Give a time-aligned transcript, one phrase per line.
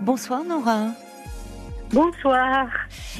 [0.00, 0.88] Bonsoir Nora.
[1.92, 2.68] Bonsoir.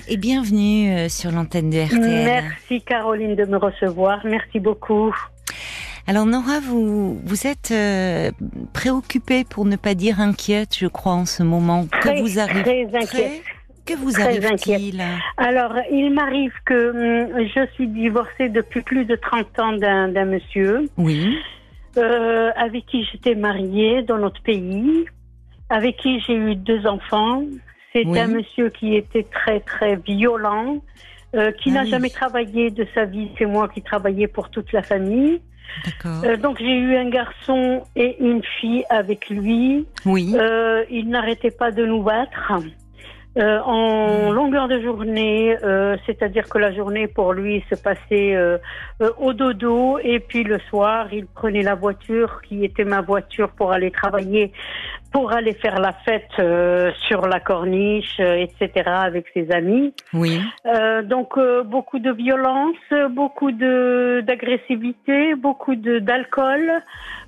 [0.08, 2.00] Et bienvenue euh, sur l'antenne de RTL.
[2.24, 4.20] Merci Caroline de me recevoir.
[4.24, 5.14] Merci beaucoup.
[6.06, 8.30] Alors Nora, vous, vous êtes euh,
[8.72, 11.86] préoccupée, pour ne pas dire inquiète, je crois, en ce moment.
[12.00, 13.42] Très, que vous arrive très inquiète.
[13.86, 15.02] Que vous Très arrive-t-il
[15.36, 16.90] Alors, il m'arrive que
[17.30, 21.36] hum, je suis divorcée depuis plus de 30 ans d'un d'un monsieur Oui.
[21.96, 25.06] euh, avec qui j'étais mariée dans notre pays,
[25.70, 27.42] avec qui j'ai eu deux enfants.
[27.92, 28.18] C'est Oui.
[28.20, 30.76] un monsieur qui était très, très violent,
[31.34, 31.90] euh, qui Ah n'a oui.
[31.90, 33.30] jamais travaillé de sa vie.
[33.38, 35.40] C'est moi qui travaillais pour toute la famille.
[36.04, 39.86] Euh, donc, j'ai eu un garçon et une fille avec lui.
[40.04, 40.34] oui.
[40.36, 42.52] Euh, il n'arrêtait pas de nous battre.
[43.38, 48.58] Euh, en longueur de journée, euh, c'est-à-dire que la journée pour lui se passait euh,
[49.18, 53.70] au dodo et puis le soir, il prenait la voiture qui était ma voiture pour
[53.70, 54.50] aller travailler,
[55.12, 58.84] pour aller faire la fête euh, sur la corniche, euh, etc.
[58.86, 59.92] avec ses amis.
[60.12, 60.40] oui.
[60.66, 62.76] Euh, donc euh, beaucoup de violence,
[63.10, 66.72] beaucoup de d'agressivité, beaucoup de d'alcool,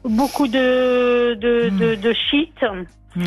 [0.04, 2.54] beaucoup de de, de, de shit.
[3.14, 3.24] Oui.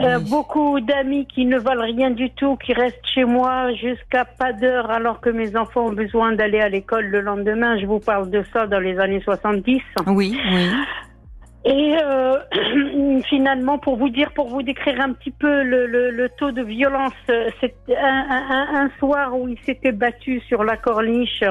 [0.00, 0.30] Euh, oui.
[0.30, 4.90] beaucoup d'amis qui ne valent rien du tout, qui restent chez moi jusqu'à pas d'heure
[4.90, 7.78] alors que mes enfants ont besoin d'aller à l'école le lendemain.
[7.78, 9.80] Je vous parle de ça dans les années 70.
[10.08, 10.70] Oui, oui.
[11.64, 12.38] Et euh,
[13.28, 16.62] finalement, pour vous dire, pour vous décrire un petit peu le, le, le taux de
[16.62, 21.44] violence, euh, c'est un, un, un soir où il s'était battu sur la corniche.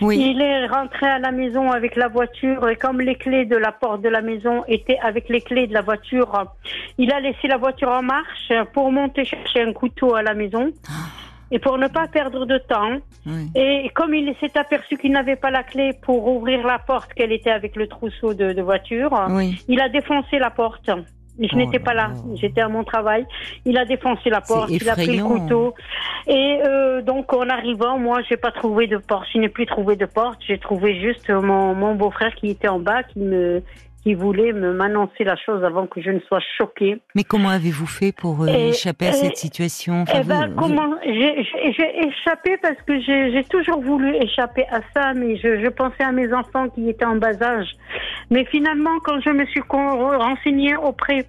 [0.00, 0.18] Oui.
[0.18, 3.70] Il est rentré à la maison avec la voiture et comme les clés de la
[3.70, 6.44] porte de la maison étaient avec les clés de la voiture,
[6.98, 10.72] il a laissé la voiture en marche pour monter chercher un couteau à la maison.
[11.54, 13.50] Et pour ne pas perdre de temps, oui.
[13.54, 17.30] et comme il s'est aperçu qu'il n'avait pas la clé pour ouvrir la porte, qu'elle
[17.30, 19.62] était avec le trousseau de, de voiture, Oui.
[19.68, 20.90] il a défoncé la porte.
[21.38, 23.26] Je Oh n'étais pas là, j'étais à mon travail.
[23.64, 25.74] Il a défoncé la porte, il a pris le couteau.
[26.26, 29.26] Et euh, donc en arrivant, moi, j'ai pas trouvé de porte.
[29.32, 30.38] Je n'ai plus trouvé de porte.
[30.46, 33.62] J'ai trouvé juste mon, mon beau-frère qui était en bas, qui me,
[34.02, 37.00] qui voulait me m'annoncer la chose avant que je ne sois choquée.
[37.14, 40.48] Mais comment avez-vous fait pour euh, Et- échapper à et- cette situation Enfin, Eh ben,
[40.48, 45.68] vous- comment j'ai échappé parce que j'ai toujours voulu échapper à ça, mais je, je
[45.68, 47.68] pensais à mes enfants qui étaient en bas âge.
[48.30, 51.26] Mais finalement, quand je me suis renseignée auprès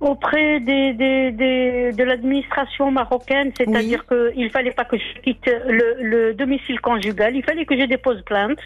[0.00, 5.96] auprès des, des, des- de l'administration marocaine, c'est-à-dire qu'il fallait pas que je quitte le,
[6.02, 8.58] le domicile conjugal, il fallait que je dépose plainte,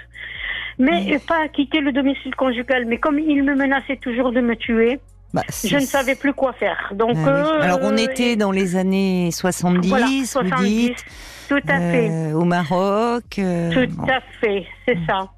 [0.78, 2.84] mais pas quitter le domicile conjugal.
[2.86, 5.00] Mais comme il me menaçait toujours de me tuer,
[5.32, 6.92] bah, je ne savais plus quoi faire.
[6.94, 7.40] Donc, Ah oui.
[7.40, 11.04] euh, Alors on était dans les années 70, voilà, vous 70, dites,
[11.48, 12.10] tout à fait.
[12.10, 13.24] euh, au Maroc.
[13.38, 14.04] euh, Tout bon.
[14.04, 15.30] à fait, c'est ça.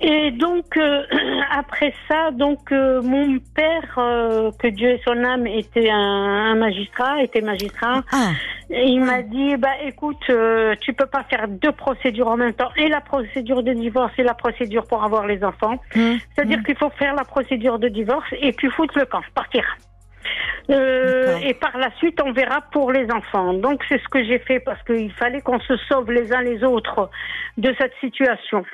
[0.00, 1.02] Et donc euh,
[1.50, 6.54] après ça, donc euh, mon père, euh, que Dieu ait son âme, était un, un
[6.54, 8.02] magistrat, était magistrat.
[8.12, 8.30] Ah,
[8.70, 12.54] Et il m'a dit, bah écoute, euh, tu peux pas faire deux procédures en même
[12.54, 15.78] temps, et la procédure de divorce et la procédure pour avoir les enfants.
[15.96, 19.64] hum, C'est-à-dire qu'il faut faire la procédure de divorce et puis foutre le camp, partir.
[20.70, 23.54] Euh, et par la suite, on verra pour les enfants.
[23.54, 26.62] Donc, c'est ce que j'ai fait parce qu'il fallait qu'on se sauve les uns les
[26.62, 27.10] autres
[27.56, 28.64] de cette situation.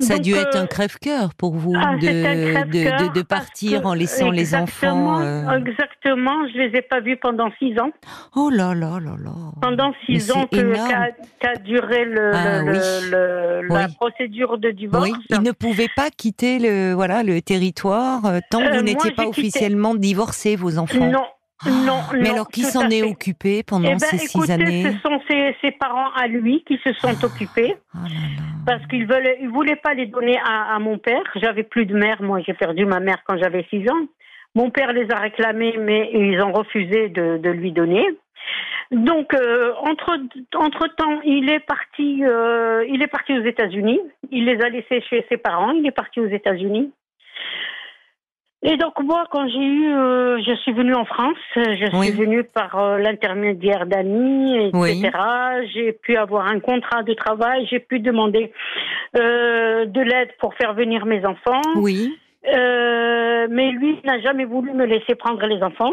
[0.00, 4.30] Ça a Donc, dû être euh, un crève-cœur pour vous Ah, de, partir en laissant
[4.30, 5.20] les enfants.
[5.20, 7.90] euh, Exactement, je les ai pas vus pendant six ans.
[8.36, 9.32] Oh là là là là.
[9.60, 12.78] Pendant Mais six ans qu'a duré le, Ah, le- oui.
[13.10, 13.94] le- la Oui.
[13.98, 15.04] procédure de divorce.
[15.10, 18.82] Oui, il ne pouvait pas quitter le voilà le territoire euh, tant que Euh, vous
[18.82, 19.40] n'étiez pas quitté.
[19.40, 21.10] officiellement divorcés, vos enfants.
[21.10, 21.24] Non,
[21.70, 24.82] non, Mais non, alors qui s'en est occupé pendant Eh ben, ces six écoutez, années
[24.84, 28.42] ce sont ses, ses parents à lui qui se sont occupés Oh là là.
[28.66, 29.06] parce qu'ils
[29.40, 31.22] ils voulaient pas les donner à, à mon père.
[31.36, 34.06] J'avais plus de mère, moi j'ai perdu ma mère quand j'avais six ans.
[34.54, 38.04] Mon père les a réclamés, mais ils ont refusé de, de lui donner.
[38.90, 40.18] Donc euh, entre
[40.56, 44.00] entre temps, il est parti, euh, il est parti aux États-Unis.
[44.30, 45.70] Il les a laissés chez ses parents.
[45.70, 46.92] Il est parti aux États-Unis.
[48.64, 52.10] Et donc moi, quand j'ai eu, euh, je suis venue en France, je suis Oui.
[52.12, 54.72] venue par euh, l'intermédiaire d'amis, etc.
[54.74, 55.68] Oui.
[55.74, 58.52] J'ai pu avoir un contrat de travail, j'ai pu demander
[59.16, 61.60] euh, de l'aide pour faire venir mes enfants.
[61.76, 62.16] Oui.
[62.46, 65.92] Euh, mais lui n'a jamais voulu me laisser prendre les enfants.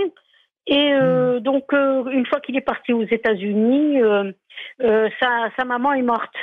[0.68, 4.32] Et euh, donc, euh, une fois qu'il est parti aux États-Unis, euh,
[4.84, 6.36] euh, sa, sa maman est morte.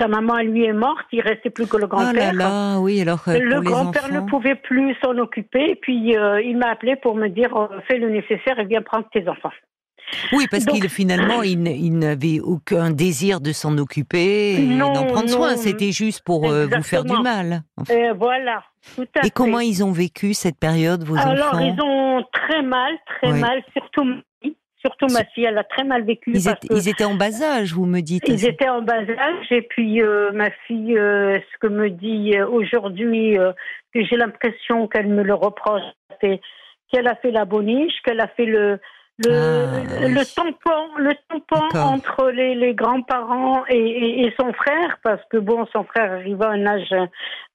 [0.00, 1.06] Sa maman, lui, est morte.
[1.12, 2.32] Il restait plus que le Oh là grand-père.
[2.32, 5.74] là, oui, alors euh, le grand-père ne pouvait plus s'en occuper.
[5.82, 9.04] Puis, euh, il m'a appelé pour me dire euh, fais le nécessaire et viens prendre
[9.12, 9.50] tes enfants.
[10.32, 15.56] Oui, parce qu'il finalement, il, n'avait aucun désir de s'en occuper et d'en prendre soin.
[15.56, 17.62] C'était juste pour euh, vous faire du mal.
[17.90, 18.62] Et voilà,
[18.96, 19.30] tout à Et fait.
[19.30, 21.58] comment ils ont vécu cette période, vos Alors, enfants?
[21.60, 23.40] ils ont très mal, très Oui.
[23.40, 24.04] mal, surtout
[24.80, 26.32] surtout ma fille, elle a très mal vécu.
[26.32, 28.28] Ils, étaient, en bas âge, vous me dites.
[28.28, 29.46] Ils étaient en bas âge.
[29.50, 33.36] Et puis euh, ma fille, euh, ce que me dit euh, aujourd'hui,
[33.94, 35.82] que j'ai l'impression qu'elle me le reproche,
[36.20, 36.40] c'est
[36.90, 38.78] qu'elle a fait la boniche, qu'elle a fait le
[39.22, 45.20] le, ah, le tampon, le tampon entre les, les grands-parents et, et, son frère, parce
[45.30, 46.94] que bon, son frère arriva à un âge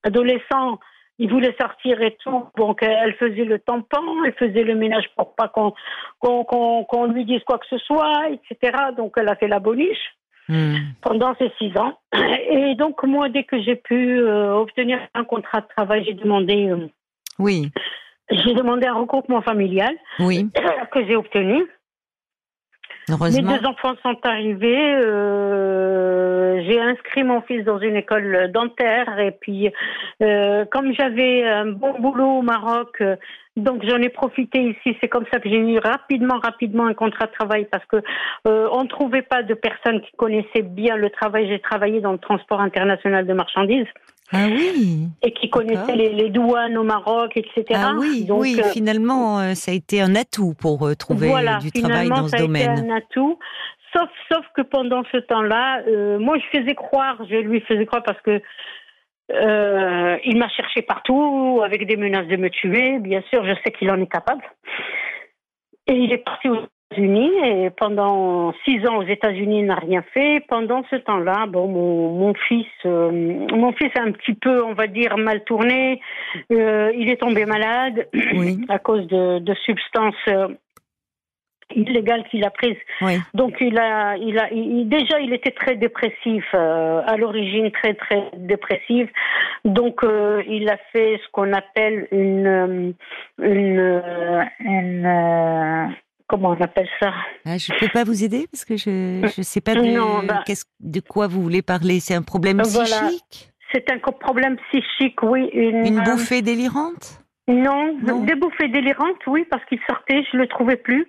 [0.03, 0.79] adolescent
[1.17, 2.45] il voulait sortir et tout.
[2.57, 5.73] Donc elle faisait le tampon, elle faisait le ménage pour pas qu'on
[6.19, 8.77] qu'on lui dise quoi que ce soit, etc.
[8.97, 10.15] Donc elle a fait la boniche
[10.49, 10.75] hmm.
[11.01, 11.97] pendant ces six ans.
[12.49, 16.69] Et donc moi, dès que j'ai pu euh, obtenir un contrat de travail, j'ai demandé.
[16.69, 16.87] Euh,
[17.39, 17.71] oui.
[18.31, 19.93] J'ai demandé un regroupement familial.
[20.19, 20.49] Oui.
[20.91, 21.63] Que j'ai obtenu.
[23.09, 24.95] Mes deux enfants sont arrivés.
[25.05, 29.71] Euh, j'ai inscrit mon fils dans une école dentaire et puis
[30.21, 33.15] euh, comme j'avais un bon boulot au Maroc, euh,
[33.57, 34.97] donc j'en ai profité ici.
[35.01, 37.97] C'est comme ça que j'ai eu rapidement, rapidement un contrat de travail parce que
[38.47, 41.47] euh, on ne trouvait pas de personnes qui connaissaient bien le travail.
[41.47, 43.87] J'ai travaillé dans le transport international de marchandises.
[44.31, 45.07] Ah oui.
[45.21, 47.63] Et qui connaissaient les, douanes au Maroc, etc.
[47.73, 48.59] Ah oui, oui.
[48.59, 51.31] Euh, finalement, euh, ça a été un atout pour euh, trouver
[51.61, 52.63] du travail dans ce domaine.
[52.63, 53.39] Voilà, ça a été un atout.
[53.93, 55.83] Sauf, sauf que pendant ce temps-là,
[56.17, 58.41] moi, je faisais croire, je lui faisais croire parce que
[59.29, 62.99] il m'a cherché partout avec des menaces de me tuer.
[62.99, 64.43] Bien sûr, je sais qu'il en est capable.
[65.87, 66.49] Et il est parti
[66.97, 70.43] unis et pendant six ans aux États-Unis il n'a rien fait.
[70.47, 74.73] Pendant ce temps-là, bon, mon, mon fils, euh, mon fils a un petit peu, on
[74.73, 76.01] va dire, mal tourné.
[76.51, 78.07] Euh, il est tombé malade
[78.69, 80.49] à cause de, de substances euh,
[81.75, 82.77] illégales qu'il a prises.
[83.33, 84.49] Donc il a, il a,
[84.85, 89.09] déjà il était très dépressif à l'origine, très très dépressif.
[89.63, 90.01] Donc
[90.47, 92.93] il a fait ce qu'on appelle une,
[93.39, 94.03] une,
[94.59, 95.95] une
[96.27, 97.13] comment on appelle ça?
[97.45, 100.43] Ah, Je ne peux pas vous aider parce que je ne sais pas de, bah
[100.79, 101.99] de quoi vous voulez parler.
[101.99, 103.51] C'est un problème psychique?
[103.73, 105.49] C'est un problème psychique, oui.
[105.53, 107.19] Une, bouffée délirante?
[107.47, 111.07] Non, des bouffées délirantes, oui, parce qu'il sortait, je ne le trouvais plus.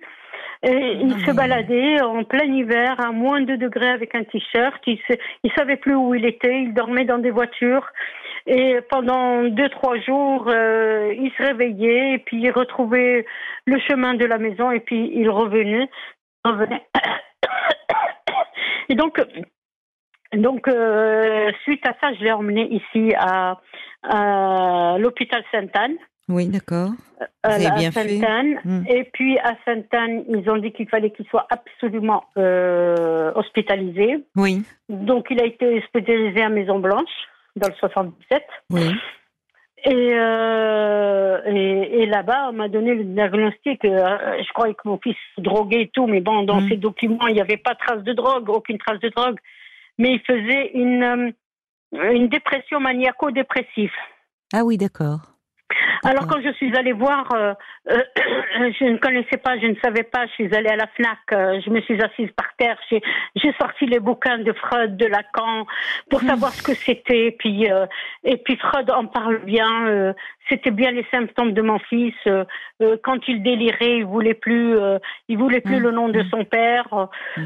[0.63, 4.81] Et il se baladait en plein hiver à moins de degrés avec un t-shirt.
[4.87, 4.99] Il
[5.43, 6.63] ne savait plus où il était.
[6.63, 7.87] Il dormait dans des voitures.
[8.47, 13.25] Et pendant deux, trois jours, euh, il se réveillait et puis il retrouvait
[13.65, 15.89] le chemin de la maison et puis il revenait.
[16.45, 16.83] revenait.
[18.89, 19.21] Et donc,
[20.31, 23.57] donc euh, suite à ça, je l'ai emmené ici à,
[24.97, 25.97] l'hôpital Sainte-Anne.
[26.29, 26.91] Oui, d'accord.
[27.45, 28.21] Euh, bien fait.
[28.63, 28.83] Hmm.
[28.87, 32.23] Et puis à Sainte-Anne, ils ont dit qu'il fallait qu'il soit absolument
[33.35, 34.23] hospitalisé.
[34.37, 34.63] Oui.
[34.87, 37.11] Donc il a été hospitalisé à Maison Blanche
[37.57, 38.43] dans le 77.
[38.71, 38.91] Oui.
[39.87, 43.85] Euh, et, et, là-bas, on m'a donné le diagnostic.
[43.85, 43.99] Euh,
[44.43, 46.69] je croyais que mon fils droguait et tout, mais bon, dans mm.
[46.69, 49.37] ces documents, il n'y avait pas de trace de drogue, aucune trace de drogue.
[49.97, 51.03] Mais il faisait une,
[51.93, 53.93] euh, une dépression maniaco-dépressive.
[54.53, 55.36] Ah oui, d'accord.
[56.03, 57.53] Alors quand je suis allée voir, euh,
[57.89, 58.01] euh,
[58.79, 61.59] je ne connaissais pas, je ne savais pas, je suis allée à la FNAC, euh,
[61.65, 65.65] je me suis assise par terre, j'ai sorti les bouquins de Freud, de Lacan,
[66.09, 66.27] pour hmm.
[66.27, 67.67] savoir ce que c'était, puis
[68.23, 70.13] et puis Freud en parle bien,
[70.49, 72.13] c'était bien les symptômes de mon fils.
[72.27, 72.43] Euh,
[72.81, 75.83] euh, quand il délirait, il voulait plus, euh, il voulait plus mmh.
[75.83, 76.29] le nom de mmh.
[76.29, 77.09] son père.
[77.37, 77.43] Mmh.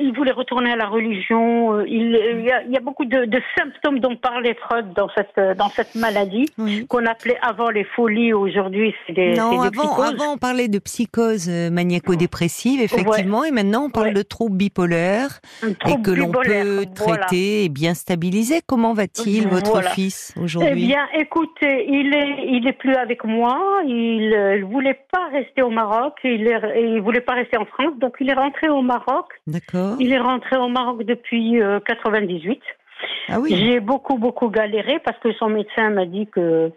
[0.00, 1.80] il voulait retourner à la religion.
[1.82, 5.94] Il, il, y, a, beaucoup de, de, symptômes dont parlait Freud dans cette dans cette
[5.94, 6.46] maladie
[6.88, 8.32] qu'on appelait avant les folies.
[8.32, 9.60] Aujourd'hui, c'est des non.
[9.60, 15.40] avant, avant, on parlait de psychose maniaco-dépressive, effectivement, et maintenant on parle de troubles bipolaires
[15.62, 18.60] et que l'on peut traiter et bien stabiliser.
[18.66, 20.72] Comment va-t-il, votre fils, aujourd'hui?
[20.72, 23.82] Eh bien, écoutez, il est il est plus avec moi.
[23.86, 26.14] Il ne euh, voulait pas rester au Maroc.
[26.24, 27.98] Il ne voulait pas rester en France.
[27.98, 29.26] Donc, il est rentré au Maroc.
[29.46, 29.96] D'accord.
[30.00, 32.50] Il est rentré au Maroc depuis 98.
[32.50, 33.54] Euh, ah oui.
[33.54, 36.70] J'ai beaucoup, beaucoup galéré parce que son médecin m'a dit que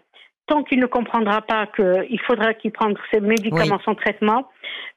[0.46, 4.48] tant qu'il ne comprendra pas qu'il faudra qu'il prenne ses médicaments, son traitement,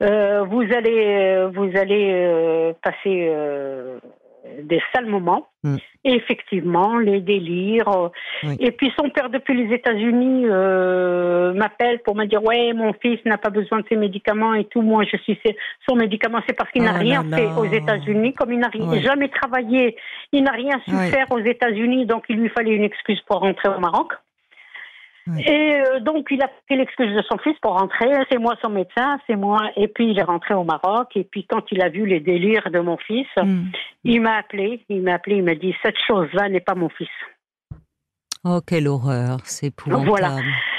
[0.01, 3.29] euh, vous allez, vous allez passer
[4.63, 5.47] des sales moments.
[5.63, 5.75] Mm.
[6.03, 7.87] Et effectivement, les délires.
[7.87, 12.93] Euh, et puis son père depuis les États-Unis euh, m'appelle pour me dire ouais, mon
[12.93, 14.81] fils n'a pas besoin de ses médicaments et tout.
[14.81, 15.37] Moi, je suis
[15.87, 18.71] son médicament, c'est parce qu'il n'a oh rien fait aux États-Unis, comme il n'a
[19.01, 19.95] jamais travaillé,
[20.31, 23.69] il n'a rien su faire aux États-Unis, donc il lui fallait une excuse pour rentrer
[23.69, 24.13] au Maroc.
[25.27, 28.09] Et euh, donc, il a pris l'excuse de son fils pour rentrer.
[28.31, 29.59] C'est moi son médecin, c'est moi.
[29.75, 31.09] Et puis, il est rentré au Maroc.
[31.15, 33.65] Et puis, quand il a vu les délires de mon fils, hmm.
[34.03, 34.83] il m'a appelé.
[34.89, 35.37] Il m'a appelé.
[35.37, 37.09] Il m'a dit Cette chose-là n'est pas mon fils.
[38.43, 39.39] Oh, quelle horreur.
[39.43, 40.37] C'est pour Voilà.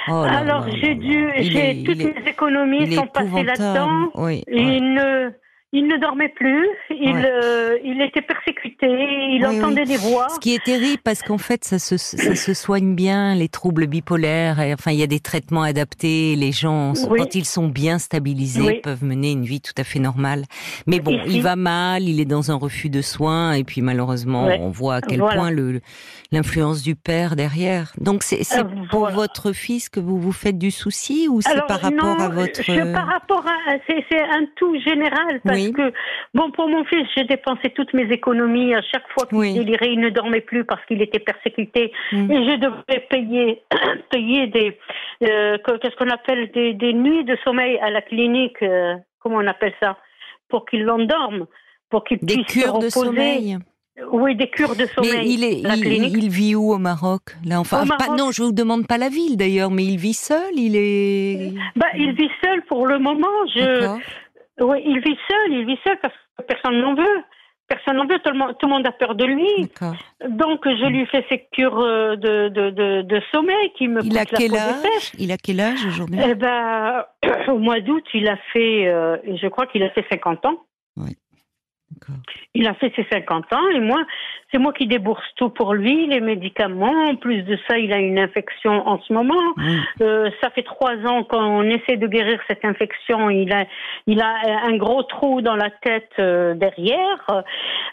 [0.08, 4.10] Oh Alors j'ai dû, j'ai toutes mes économies sont passées là-dedans.
[4.16, 5.30] Oui, Il ne
[5.74, 8.86] il ne dormait plus, il, euh, il était persécuté,
[9.30, 10.28] il entendait des voix.
[10.28, 13.86] Ce qui est terrible parce qu'en fait, ça se, ça se soigne bien, les troubles
[13.86, 14.60] bipolaires.
[14.60, 16.36] Et, enfin, il y a des traitements adaptés.
[16.36, 20.44] Les gens, quand ils sont bien stabilisés, peuvent mener une vie tout à fait normale.
[20.86, 24.48] Mais bon, il va mal, il est dans un refus de soins, et puis malheureusement,
[24.60, 25.80] on voit à quel point le
[26.32, 27.92] l'influence du père derrière.
[28.00, 31.80] Donc c'est euh, pour votre fils que vous vous faites du souci ou c'est par
[31.80, 32.62] rapport à votre...
[32.62, 33.76] Je, par rapport à...
[33.86, 35.92] C'est un tout général parce que,
[36.34, 38.74] bon, pour mon fils, j'ai dépensé toutes mes économies.
[38.74, 41.92] À chaque fois qu'il délirait, il ne dormait plus parce qu'il était persécuté.
[42.10, 42.30] Mm.
[42.30, 43.62] Et je devais payer,
[44.10, 44.78] payer des...
[45.22, 48.60] Euh, qu'est-ce qu'on appelle des, des, nuits de sommeil à la clinique.
[48.62, 49.98] Euh, comment on appelle ça
[50.48, 51.46] Pour qu'il l'endorme,
[51.90, 52.86] pour qu'il puisse se reposer.
[52.86, 53.58] de sommeil
[54.10, 55.12] oui, des cures de sommeil.
[55.12, 57.84] Mais il, est, il, vit où au Maroc Là, enfin,
[58.16, 60.54] non, je vous demande pas la ville d'ailleurs, mais il vit seul.
[60.54, 61.52] Il est.
[61.76, 63.28] Bah, il vit seul pour le moment.
[63.54, 63.98] Je.
[64.60, 65.52] Oui, il vit seul.
[65.52, 67.22] Il vit seul parce que personne n'en veut.
[67.68, 68.18] Personne n'en veut.
[68.18, 69.70] Tout le, monde, tout le monde a peur de lui.
[70.28, 74.02] Donc, je lui fais ses cures euh, de, de, de, de sommeil qui me.
[74.04, 75.12] Il a quel âge?
[75.18, 76.18] Il a quel âge aujourd'hui?
[76.22, 77.04] Eh ben,
[77.48, 78.88] au mois d'août, il a fait.
[78.88, 80.62] Euh, je crois qu'il a fait 50 ans.
[80.96, 81.16] Oui.
[82.54, 84.04] Il a fait ses 50 ans et moi,
[84.50, 87.06] c'est moi qui débourse tout pour lui, les médicaments.
[87.08, 89.54] En plus de ça, il a une infection en ce moment.
[90.00, 93.30] Euh, ça fait trois ans qu'on essaie de guérir cette infection.
[93.30, 93.64] Il a,
[94.06, 97.42] il a un gros trou dans la tête euh, derrière.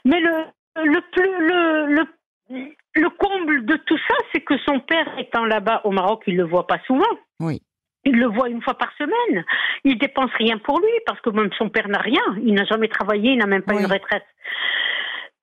[0.05, 0.45] Mais le,
[0.83, 5.81] le plus, le, le, le comble de tout ça, c'est que son père étant là-bas
[5.83, 7.05] au Maroc, il le voit pas souvent.
[7.39, 7.61] Oui.
[8.05, 9.43] Il le voit une fois par semaine.
[9.83, 12.21] Il dépense rien pour lui parce que même son père n'a rien.
[12.43, 14.25] Il n'a jamais travaillé, il n'a même pas une retraite.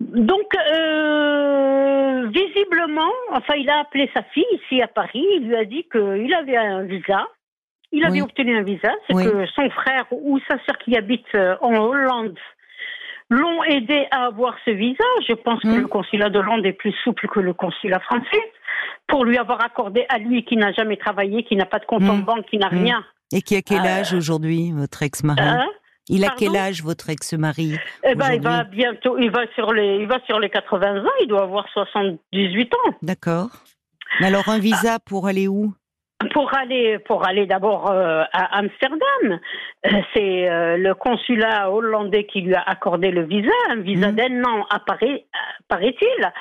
[0.00, 5.24] Donc, euh, visiblement, enfin, il a appelé sa fille ici à Paris.
[5.36, 7.28] Il lui a dit qu'il avait un visa.
[7.92, 8.92] Il avait obtenu un visa.
[9.08, 12.38] C'est que son frère ou sa sœur qui habite euh, en Hollande
[13.30, 15.04] l'ont aidé à avoir ce visa.
[15.26, 15.82] Je pense que hmm.
[15.82, 18.42] le consulat de Hollande est plus souple que le consulat français
[19.08, 22.02] pour lui avoir accordé à lui qui n'a jamais travaillé, qui n'a pas de compte
[22.02, 22.22] en hmm.
[22.22, 22.82] banque, qui n'a hmm.
[22.82, 23.04] rien.
[23.32, 25.66] Et qui a quel euh, âge aujourd'hui, votre ex-mari hein
[26.08, 29.96] Il a quel âge votre ex-mari Eh ben, il va bientôt, il va sur les,
[29.96, 31.10] il va sur les 80 ans.
[31.22, 32.94] Il doit avoir 78 ans.
[33.02, 33.48] D'accord.
[34.20, 35.74] Mais alors un visa pour aller où?
[36.32, 39.00] Pour aller, pour aller d'abord euh, à Amsterdam,
[39.86, 44.16] euh, c'est le consulat hollandais qui lui a accordé le visa, un visa mmh.
[44.16, 44.66] d'un an,
[45.68, 46.32] paraît-il.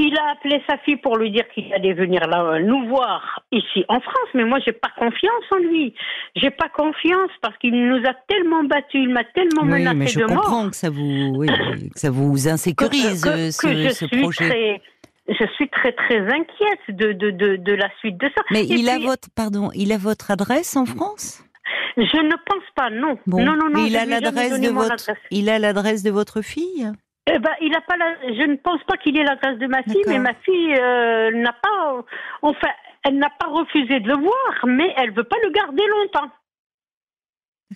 [0.00, 3.42] Il a appelé sa fille pour lui dire qu'il allait venir là, euh, nous voir
[3.50, 5.92] ici en France, mais moi j'ai pas confiance en lui.
[6.36, 10.06] J'ai pas confiance parce qu'il nous a tellement battus, il m'a tellement oui, menacé mais
[10.06, 14.48] je comprends que ça vous, que ça vous insécurise ce, ce projet.
[14.48, 14.82] Très,
[15.28, 18.42] je suis très très inquiète de, de, de, de la suite de ça.
[18.52, 21.42] Mais il a votre pardon, il a votre adresse en France?
[21.96, 23.18] Je ne pense pas, non.
[23.26, 23.84] non, non, non.
[23.84, 26.88] Il a l'adresse de votre, il a l'adresse de votre fille?
[27.30, 28.14] Eh ben, il a pas la...
[28.22, 31.52] Je ne pense pas qu'il ait l'adresse de ma fille, mais ma fille euh, n'a
[31.52, 32.04] pas,
[32.42, 32.68] enfin,
[33.04, 36.30] elle n'a pas refusé de le voir, mais elle veut pas le garder longtemps.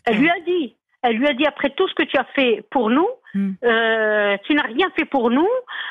[0.06, 2.64] Elle lui a dit, elle lui a dit après tout ce que tu as fait
[2.70, 3.52] pour nous, Hmm.
[3.64, 5.48] Euh, tu n'as rien fait pour nous.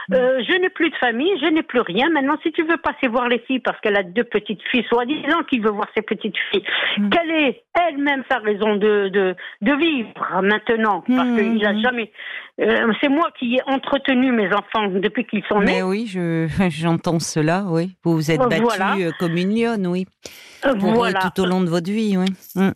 [0.09, 0.13] Hmm.
[0.13, 2.09] Euh, je n'ai plus de famille, je n'ai plus rien.
[2.09, 5.43] Maintenant, si tu veux passer voir les filles, parce qu'elle a deux petites filles, soi-disant
[5.49, 6.63] qu'il veut voir ses petites filles,
[6.97, 7.09] hmm.
[7.09, 12.11] quelle est elle-même sa raison de, de, de vivre maintenant Parce qu'il a jamais.
[12.59, 15.73] Euh, c'est moi qui ai entretenu mes enfants depuis qu'ils sont nés.
[15.73, 17.95] Mais oui, je, j'entends cela, oui.
[18.03, 20.05] Vous vous êtes battue comme une lionne, oui.
[20.77, 21.19] voilà.
[21.19, 22.27] tout au long de votre vie, oui.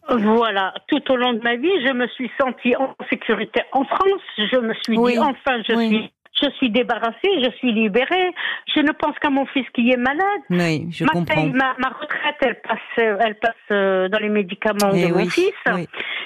[0.10, 4.22] Voilà, tout au long de ma vie, je me suis sentie en sécurité en France.
[4.38, 6.12] Je je me suis dit, enfin, je suis
[6.42, 8.32] je suis débarrassée, je suis libérée.
[8.74, 10.42] Je ne pense qu'à mon fils qui est malade.
[10.50, 11.46] Oui, je ma, comprends.
[11.48, 15.54] ma, retraite, elle passe, elle passe euh, dans les médicaments de eh mon fils.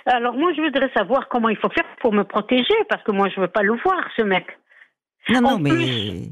[0.05, 3.29] Alors moi, je voudrais savoir comment il faut faire pour me protéger, parce que moi,
[3.33, 4.45] je veux pas le voir, ce mec.
[5.29, 6.31] Non, non, mais.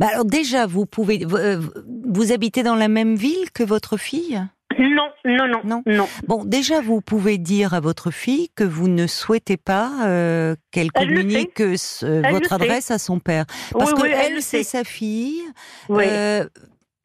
[0.00, 1.24] Bah alors déjà, vous pouvez.
[1.24, 1.60] Euh,
[2.08, 4.40] vous habitez dans la même ville que votre fille?
[4.78, 9.06] Non, non, non, non, Bon, déjà, vous pouvez dire à votre fille que vous ne
[9.06, 14.84] souhaitez pas euh, qu'elle communique votre adresse à son père, parce que elle, c'est sa
[14.84, 15.42] fille.
[15.90, 16.46] Euh,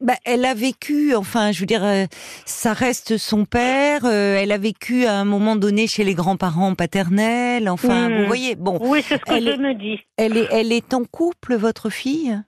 [0.00, 2.04] bah, elle a vécu, enfin, je veux dire, euh,
[2.44, 4.04] ça reste son père.
[4.04, 7.68] elle a vécu à un moment donné chez les grands-parents paternels.
[7.68, 8.26] Enfin, vous hmm.
[8.26, 8.78] voyez, bon.
[8.80, 10.00] Oui, c'est ce que je me dis.
[10.16, 12.38] Elle est, elle est en couple, votre fille?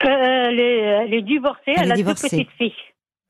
[0.00, 1.74] Elle, est, elle est divorcée.
[1.76, 2.72] Elle, a deux petites filles.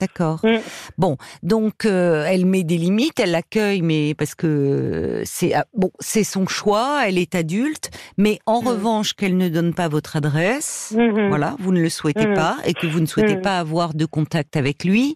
[0.00, 0.40] D'accord.
[0.42, 0.58] Mm.
[0.96, 5.90] Bon, donc euh, elle met des limites, elle l'accueille, mais parce que c'est ah, bon,
[6.00, 8.66] c'est son choix, elle est adulte, mais en mm.
[8.66, 11.28] revanche qu'elle ne donne pas votre adresse, mm-hmm.
[11.28, 12.34] voilà, vous ne le souhaitez mm.
[12.34, 15.14] pas et que vous ne souhaitez pas avoir de contact avec lui.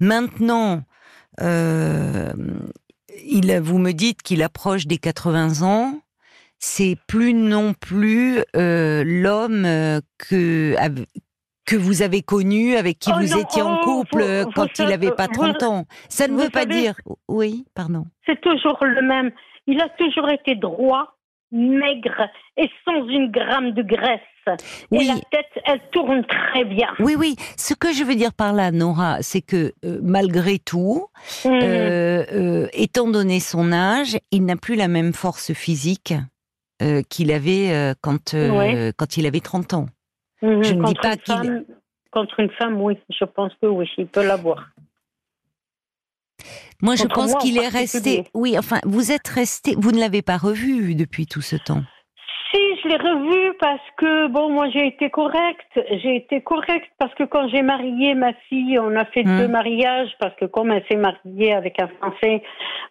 [0.00, 0.82] Maintenant,
[1.40, 2.32] euh,
[3.24, 6.00] il, vous me dites qu'il approche des 80 ans
[6.58, 10.74] c'est plus non plus euh, l'homme que
[11.66, 15.10] que vous avez connu, avec qui oh vous étiez en oh, couple quand il n'avait
[15.10, 15.84] pas 30 ans.
[16.08, 16.94] Ça ne veut pas dire.
[17.28, 18.06] Oui, pardon.
[18.24, 19.32] C'est toujours le même.
[19.66, 21.16] Il a toujours été droit,
[21.52, 24.20] maigre et sans une gramme de graisse.
[24.92, 25.04] Oui.
[25.04, 26.88] Et la tête, elle tourne très bien.
[27.00, 27.36] Oui, oui.
[27.56, 31.08] Ce que je veux dire par là, Nora, c'est que euh, malgré tout,
[31.46, 36.14] euh, euh, étant donné son âge, il n'a plus la même force physique
[37.08, 38.36] qu'il avait quand,
[38.98, 39.86] quand il avait 30 ans.
[40.42, 40.64] Mhm.
[40.64, 41.64] je ne dis pas qu'il.
[42.12, 44.70] Contre une femme, oui, je pense que oui, il peut l'avoir.
[46.82, 48.24] Moi, je pense qu'il est resté.
[48.32, 49.74] Oui, enfin, vous êtes resté.
[49.76, 51.82] Vous ne l'avez pas revu depuis tout ce temps
[52.52, 55.80] je l'ai revu parce que, bon, moi j'ai été correcte.
[56.02, 59.38] J'ai été correcte parce que quand j'ai marié ma fille, on a fait hmm.
[59.38, 62.42] deux mariages parce que comme elle s'est mariée avec un Français,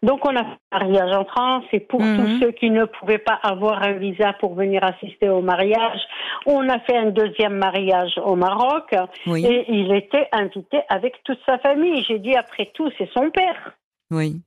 [0.04, 2.18] donc on a fait un mariage en France et pour hmm.
[2.18, 6.00] tous ceux qui ne pouvaient pas avoir un visa pour venir assister au mariage,
[6.46, 11.58] on a fait un deuxième mariage au Maroc et il était invité avec toute sa
[11.60, 12.04] famille.
[12.08, 13.74] J'ai dit après tout, c'est son père.
[14.12, 14.42] Oui.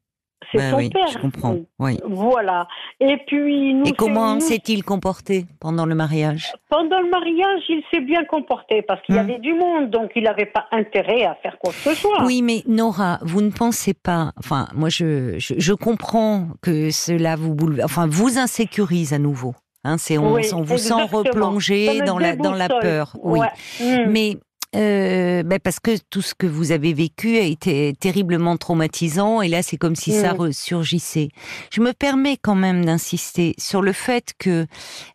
[0.51, 1.09] C'est ben son père.
[1.09, 1.57] Je comprends.
[1.79, 1.99] Oui.
[2.07, 2.67] Voilà.
[3.01, 6.53] Et puis Et comment s'est-il comporté pendant le mariage?
[6.71, 9.25] Pendant le mariage, il s'est bien comporté parce qu'il y hum.
[9.25, 12.25] avait du monde, donc il n'avait pas intérêt à faire quoi que ce soit.
[12.25, 14.33] Oui, mais Nora, vous ne pensez pas.
[14.39, 19.55] Enfin, moi, je, je, comprends que cela vous enfin vous insécurise à nouveau.
[19.85, 23.17] Hein, c'est on, vous sent replonger dans la dans la peur.
[23.23, 23.41] Oui.
[23.81, 24.07] Hum.
[24.09, 24.39] Mais
[24.77, 29.49] euh, ben parce que tout ce que vous avez vécu a été terriblement traumatisant et
[29.49, 31.31] là c'est comme si ça ressurgissait.
[31.73, 34.67] Je me permets quand même d'insister sur le fait que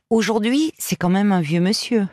[0.10, 2.08] aujourd'hui c'est quand même un vieux monsieur.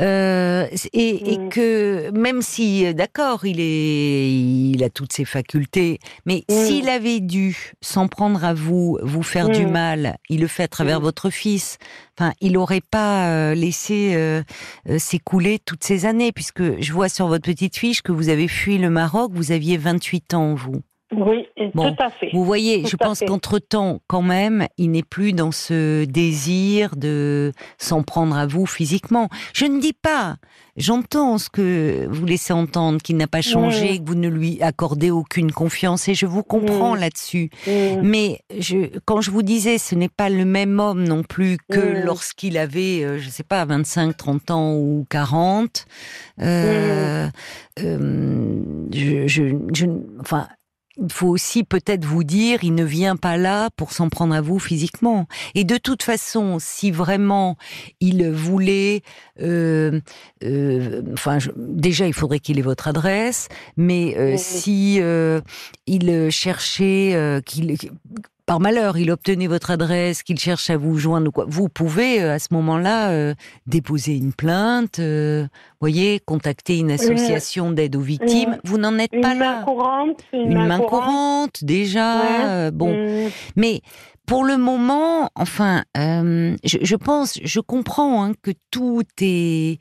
[0.00, 1.48] Euh, et, mm.
[1.48, 6.52] que même si, d'accord, il est, il a toutes ses facultés, mais mm.
[6.52, 9.70] s'il avait dû s'en prendre à vous, vous faire du mm.
[9.70, 11.78] mal, il le fait à travers votre fils.
[12.18, 14.42] Enfin, il n'aurait pas euh, laissé euh,
[14.98, 18.78] s'écouler toutes ces années, puisque je vois sur votre petite fiche que vous avez fui
[18.78, 20.82] le Maroc, vous aviez 28 ans, vous.
[21.12, 22.30] Oui, tout à fait.
[22.32, 28.02] Vous voyez, je pense qu'entre-temps, quand même, il n'est plus dans ce désir de s'en
[28.02, 29.28] prendre à vous physiquement.
[29.54, 30.36] Je ne dis pas,
[30.76, 35.10] j'entends ce que vous laissez entendre, qu'il n'a pas changé, que vous ne lui accordez
[35.10, 37.50] aucune confiance, et je vous comprends là-dessus.
[38.02, 42.04] Mais je, quand je vous disais, ce n'est pas le même homme non plus que
[42.04, 45.86] lorsqu'il avait, euh, je ne sais pas, 25, 30 ans ou 40.
[46.40, 47.28] Euh,
[47.80, 49.86] euh, je, je, je,
[50.20, 50.48] enfin,
[51.08, 54.58] faut aussi peut-être vous dire, il ne vient pas là pour s'en prendre à vous
[54.58, 55.26] physiquement.
[55.54, 57.56] Et de toute façon, si vraiment
[58.00, 59.02] il voulait,
[59.40, 60.00] euh,
[60.44, 65.00] euh, enfin, déjà, il faudrait qu'il ait votre adresse, mais euh, si
[65.86, 67.76] il cherchait qu'il
[68.52, 72.34] par malheur, il obtenait votre adresse, qu'il cherche à vous joindre, quoi, vous pouvez euh,
[72.34, 73.32] à ce moment-là euh,
[73.66, 75.46] déposer une plainte, euh,
[75.80, 78.58] voyez, contacter une association d'aide aux victimes.
[78.62, 79.60] vous n'en êtes pas là.
[79.60, 82.70] Main courante, une, main, courante, déjà.
[82.72, 83.30] bon, mm.
[83.56, 83.80] mais
[84.26, 89.78] pour le moment, enfin, je, pense, je comprends hein, que tout est,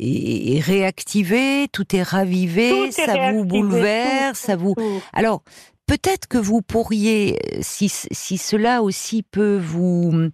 [0.00, 4.74] est, réactivé, tout est ravivé, ça vous bouleverse, ça vous.
[5.12, 5.44] Alors,
[5.88, 10.28] Peut-être que vous pourriez, si, si cela aussi peut vous,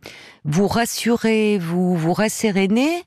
[0.44, 3.04] vous rassurer, vous, vous rasséréner,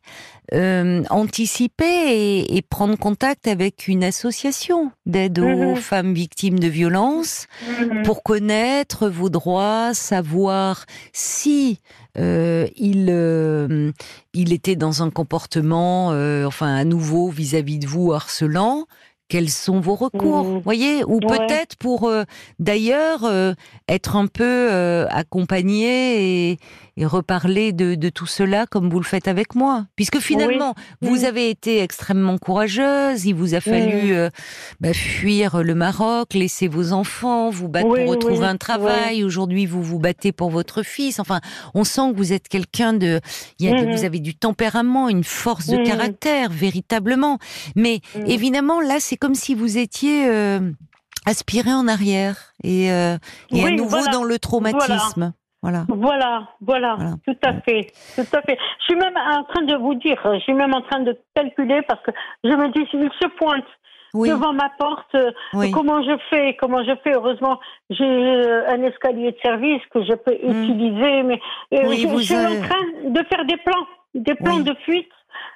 [0.53, 5.75] euh, anticiper et, prendre contact avec une association d'aide aux mhm.
[5.75, 8.03] femmes victimes de violences mhm.
[8.03, 11.81] pour connaître vos droits, savoir si
[12.17, 13.91] euh, il, euh,
[14.33, 16.07] il était dans un comportement,
[16.45, 18.85] enfin à nouveau vis-à-vis de vous harcelant,
[19.27, 20.59] quels sont vos recours, mmh.
[20.59, 22.23] voyez, ou peut-être pour euh,
[22.59, 23.53] d'ailleurs euh,
[23.89, 26.59] être un peu euh, accompagné et,
[26.97, 29.85] et reparler de, de, tout cela comme vous le faites avec moi.
[29.95, 34.29] Puisque finalement, vous avez été extrêmement courageuse, il vous a fallu euh,
[34.81, 39.23] bah, fuir le Maroc, laisser vos enfants, vous battre pour retrouver un travail.
[39.23, 41.19] Aujourd'hui, vous vous battez pour votre fils.
[41.19, 41.39] Enfin,
[41.75, 43.21] on sent que vous êtes quelqu'un de...
[43.59, 47.37] Il y a, Vous avez du tempérament, une force de caractère, véritablement.
[47.75, 50.27] Mais évidemment, là, c'est comme si vous étiez...
[50.27, 50.71] Euh,
[51.27, 53.17] aspiré en arrière et, euh,
[53.51, 55.33] et à nouveau dans le traumatisme.
[55.61, 55.85] Voilà.
[55.87, 58.57] Voilà, voilà, tout à fait, tout à fait.
[58.79, 61.81] Je suis même en train de vous dire, je suis même en train de calculer
[61.87, 62.11] parce que
[62.43, 63.65] je me dis s'il se pointe
[64.13, 65.13] devant ma porte.
[65.15, 65.31] Euh,
[65.73, 70.13] comment je fais Comment je fais Heureusement, j'ai euh, un escalier de service que je
[70.13, 70.63] peux hmm.
[70.63, 71.39] utiliser, mais
[71.73, 75.11] euh, je, suis en train de faire des plans, des plans de fuite.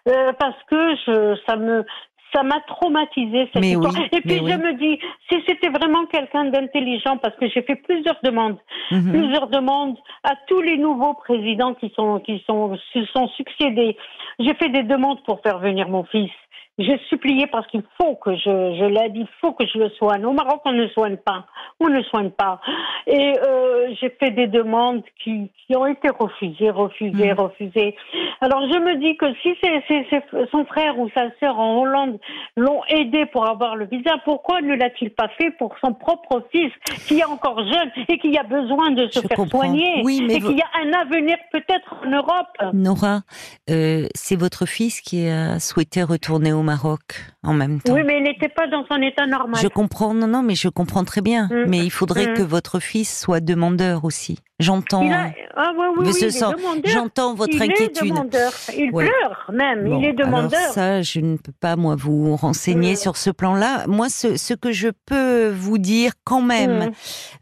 [0.06, 1.86] parce que je, ça me
[2.34, 3.94] ça m'a traumatisé cette histoire.
[4.12, 8.18] et puis je me dis, si c'était vraiment quelqu'un d'intelligent, parce que j'ai fait plusieurs
[8.24, 8.58] demandes,
[8.92, 9.12] mhm.
[9.12, 13.98] plusieurs demandes à tous les nouveaux présidents qui sont qui sont se sont succédés.
[14.40, 16.32] J'ai fait des demandes pour faire venir mon fils.
[16.78, 19.90] J'ai supplié parce qu'il faut que je, je l'ai dit, il faut que je le
[19.92, 20.26] soigne.
[20.26, 21.46] Au Maroc, on ne soigne pas.
[21.80, 22.62] On ne soigne pas.
[23.08, 27.40] Et euh, j'ai fait des demandes qui, qui ont été refusées, refusées, mm.
[27.40, 27.96] refusées.
[28.40, 32.20] Alors je me dis que si c'est, son frère ou sa sœur en Hollande
[32.56, 36.72] l'ont aidé pour avoir le visa, pourquoi ne l'a-t-il pas fait pour son propre fils
[37.08, 40.40] qui est encore jeune et qui a besoin de se faire soigner oui, mais et
[40.40, 42.74] qui a un avenir peut-être en Europe?
[42.74, 43.22] Nora,
[43.70, 47.94] euh, c'est votre fils qui a souhaité retourner au Maroc en même temps.
[47.94, 49.60] Oui, mais il n'était pas dans son état normal.
[49.62, 51.48] Je comprends, non, non, mais je comprends très bien.
[51.48, 51.66] Mm.
[51.68, 52.34] Mais il faudrait mm.
[52.36, 54.40] que votre fils soit demandeur aussi.
[54.60, 55.10] J'entends.
[55.56, 58.06] Ah, oui, oui, oui, J'entends votre il inquiétude.
[58.06, 58.52] Est demandeur.
[58.78, 59.88] Il pleure même.
[59.88, 60.60] il est demandeur.
[60.60, 63.86] Alors ça, je ne peux pas moi vous renseigner sur ce plan-là.
[63.88, 66.94] Moi, ce, ce, que je peux vous dire quand même, mm.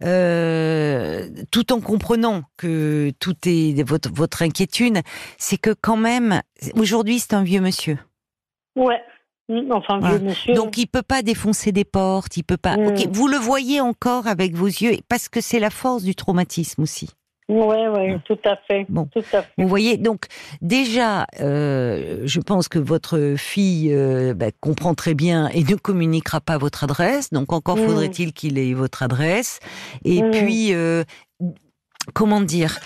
[0.06, 5.00] euh, tout en comprenant que tout est votre, votre inquiétude,
[5.38, 6.42] c'est que quand même,
[6.76, 7.98] aujourd'hui, c'est un vieux monsieur.
[8.80, 9.02] Ouais.
[9.72, 10.54] Enfin, monsieur.
[10.54, 12.78] Donc il peut pas défoncer des portes, il peut pas.
[12.78, 13.12] Mm.
[13.12, 17.10] vous le voyez encore avec vos yeux parce que c'est la force du traumatisme aussi.
[17.50, 18.86] Oui, oui, tout à fait.
[18.90, 19.50] Bon, tout à fait.
[19.58, 20.26] Vous voyez, donc
[20.62, 26.42] déjà, euh, je pense que votre fille euh, bah, comprend très bien et ne communiquera
[26.42, 27.32] pas votre adresse.
[27.32, 27.88] Donc encore mm.
[27.88, 29.60] faudrait-il qu'il ait votre adresse.
[30.06, 30.30] Et mm.
[30.30, 31.04] puis, euh,
[32.14, 32.78] comment dire?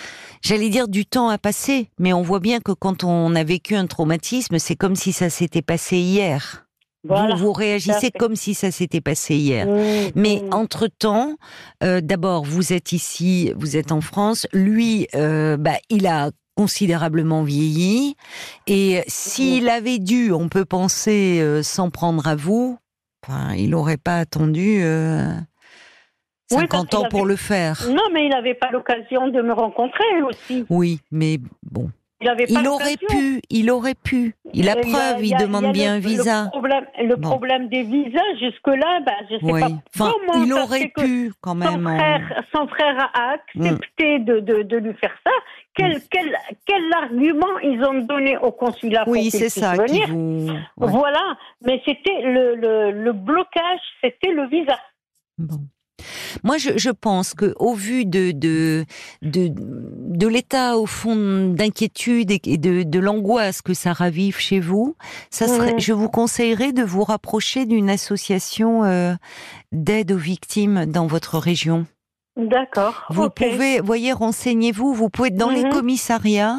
[0.44, 3.74] J'allais dire du temps à passer, mais on voit bien que quand on a vécu
[3.74, 6.66] un traumatisme, c'est comme si ça s'était passé hier.
[7.04, 9.66] vous, vous réagissez comme si ça s'était passé hier.
[10.14, 11.36] mais entre-temps,
[11.82, 14.46] euh, d'abord, vous êtes ici, vous êtes en France.
[14.52, 18.14] Lui, euh, bah, il a considérablement vieilli.
[18.66, 22.78] Et s'il avait dû, on peut penser, euh, s'en prendre à vous,
[23.56, 24.82] il n'aurait pas attendu
[26.60, 27.86] 50 ans pour le faire.
[27.88, 30.64] Non, mais il n'avait pas l'occasion de me rencontrer aussi.
[30.68, 31.90] Oui, mais bon.
[32.48, 34.34] Il, aurait pu, il aurait pu.
[34.52, 36.50] Il a preuve, il, demande bien un visa.
[36.98, 40.12] Le problème, des visas, jusque-là, ben, je sais pas enfin,
[40.44, 41.70] Il aurait pu, quand même.
[41.70, 45.32] Son frère, son frère a accepté de, de, de, lui faire ça.
[45.74, 46.36] Quel, quel,
[46.66, 49.72] quel argument ils ont donné au consulat Oui, c'est ça.
[49.74, 50.08] Venir.
[50.08, 50.56] Vous...
[50.76, 51.36] Voilà,
[51.66, 54.78] mais c'était le, le, le blocage, c'était le visa.
[55.36, 55.58] Bon.
[56.42, 58.84] Moi, je, je pense que au vu de de
[59.22, 64.96] de, de l'état au fond d'inquiétude et de, de l'angoisse que ça ravive chez vous,
[65.30, 69.14] ça serait, je vous conseillerais de vous rapprocher d'une association euh,
[69.72, 71.86] d'aide aux victimes dans votre région.
[72.36, 73.06] D'accord.
[73.10, 74.92] Vous pouvez, voyez, renseignez-vous.
[74.92, 75.70] Vous pouvez dans les mhm.
[75.70, 76.58] commissariats.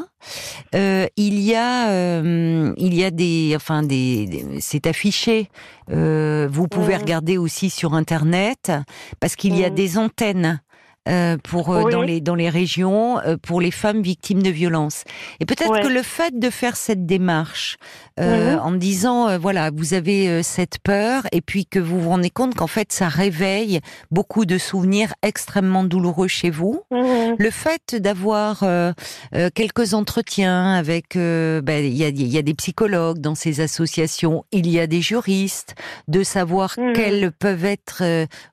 [0.73, 5.49] Euh, il y a, euh, il y a des, enfin des, c'est affiché.
[5.91, 7.01] Euh, vous pouvez mhm.
[7.01, 8.71] regarder aussi sur internet
[9.19, 9.75] parce qu'il y a mhm.
[9.75, 10.61] des antennes
[11.07, 15.03] euh, pour euh, dans les dans les régions euh, pour les femmes victimes de violences.
[15.39, 17.77] Et peut-être que le fait de faire cette démarche
[18.19, 18.59] mhm.
[18.59, 22.65] en disant voilà vous avez cette peur et puis que vous vous rendez compte qu'en
[22.65, 26.81] fait ça réveille beaucoup de souvenirs extrêmement douloureux chez vous.
[26.89, 27.35] Mhm.
[27.37, 28.63] Le fait d'avoir
[29.53, 34.67] quelques entretiens avec ben, il y, a, y a des psychologues dans ces associations, il
[34.67, 35.75] y a des juristes,
[36.07, 36.93] de savoir mhm.
[36.93, 38.01] quels peuvent être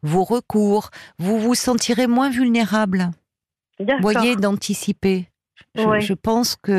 [0.03, 3.11] vos recours, vous vous sentirez moins vulnérable vulnérable.
[4.01, 5.27] Voyez, d'anticiper.
[5.75, 6.73] Je, pense que.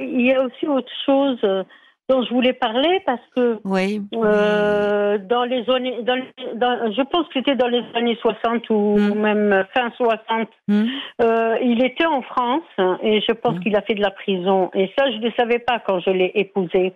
[0.00, 1.62] Il y, a, aussi autre chose euh,
[2.08, 4.02] dont je voulais parler parce que oui.
[4.14, 9.14] Euh, dans les années, dans, je pense que c'était dans les années 60 ou hmm.
[9.14, 10.84] même fin 60, hmm.
[11.22, 13.60] euh, il était en France et je pense hmm.
[13.60, 14.70] qu'il a fait de la prison.
[14.74, 16.94] Et ça, je ne savais pas quand je l'ai épousé.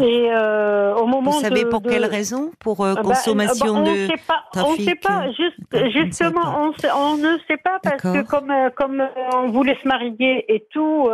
[0.00, 3.80] Et euh, au moment Vous savez pour quelle raison Pour euh, ah bah, consommation bah,
[3.80, 5.30] on de sait pas, On ne sait pas.
[5.32, 9.02] Juste, justement, on, ne sait pas parce que comme euh, comme
[9.34, 11.08] on voulait se marier et tout,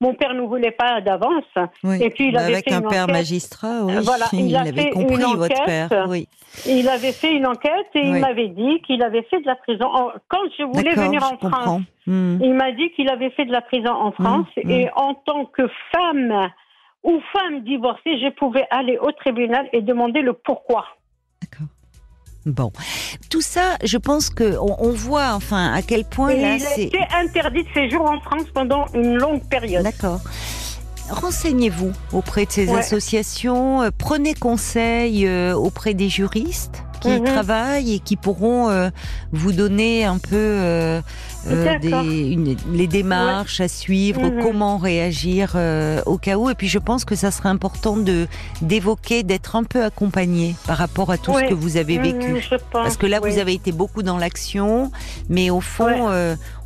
[0.00, 1.44] mon père ne voulait pas d'avance.
[2.00, 3.94] Et puis il avait avec un père magistrat, oui.
[4.02, 6.06] Voilà, il, avait compris votre père.
[6.08, 6.28] Oui.
[6.66, 9.88] Il avait fait une enquête et il m'avait dit qu'il avait fait de la prison.
[10.28, 12.38] Quand je voulais venir en France, hmm.
[12.42, 14.70] il m'a dit qu'il avait fait de la prison en hmm, France hmm.
[14.70, 16.50] et en tant que femme
[17.02, 20.84] ou femme divorcée, je pouvais aller au tribunal et demander le pourquoi.
[21.40, 21.66] D'accord.
[22.44, 22.72] Bon,
[23.30, 26.98] tout ça, je pense que on, voit, enfin, à quel point là, il a été
[27.14, 29.84] interdit de séjour en France pendant une longue période.
[29.84, 30.20] D'accord.
[31.08, 37.24] renseignez-vous auprès de ces associations, prenez conseil auprès des juristes qui mhm.
[37.24, 38.90] travaillent et qui pourront euh,
[39.32, 41.00] vous donner un peu euh,
[41.48, 44.42] euh, des, les démarches à suivre, mhm.
[44.42, 45.56] comment réagir
[46.06, 46.48] au cas où.
[46.48, 48.26] Et puis je pense que ça serait important de
[48.60, 52.48] d'évoquer, d'être un peu accompagné par rapport à tout ce que vous avez mhm, vécu.
[52.72, 54.90] Parce que là, vous avez été beaucoup dans l'action,
[55.28, 56.08] mais au fond,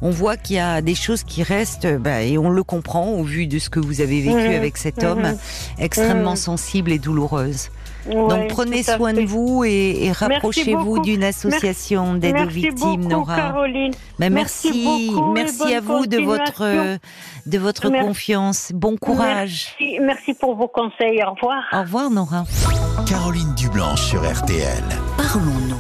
[0.03, 3.23] on voit qu'il y a des choses qui restent, bah, et on le comprend au
[3.23, 5.37] vu de ce que vous avez vécu avec cet homme,
[5.79, 7.71] extrêmement sensible et douloureuse.
[8.11, 13.37] Donc prenez soin de vous et, rapprochez-vous d'une association d'aide aux victimes, Nora.
[13.37, 13.93] Caroline.
[14.19, 16.99] Ben, merci, merci, à vous de votre
[17.47, 18.73] de votre confiance.
[18.75, 19.75] Bon courage.
[19.81, 21.23] Merci, merci pour vos conseils.
[21.25, 21.63] Au revoir.
[21.73, 22.45] Au revoir, Nora.
[23.09, 24.85] Caroline Dublanche sur RTL.
[25.17, 25.75] Parlons-nous.